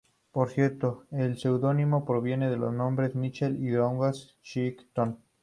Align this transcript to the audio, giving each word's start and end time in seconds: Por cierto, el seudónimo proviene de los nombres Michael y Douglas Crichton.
Por 0.31 0.49
cierto, 0.49 1.05
el 1.11 1.37
seudónimo 1.37 2.05
proviene 2.05 2.49
de 2.49 2.57
los 2.57 2.73
nombres 2.73 3.13
Michael 3.13 3.63
y 3.63 3.69
Douglas 3.69 4.35
Crichton. 4.41 5.19